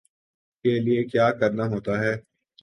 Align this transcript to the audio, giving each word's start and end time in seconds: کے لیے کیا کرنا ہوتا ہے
کے 0.65 0.79
لیے 0.79 1.03
کیا 1.03 1.29
کرنا 1.31 1.65
ہوتا 1.67 1.99
ہے 1.99 2.13